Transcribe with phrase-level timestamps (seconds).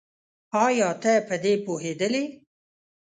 [0.65, 2.23] ايا ته په دې پوهېدلې؟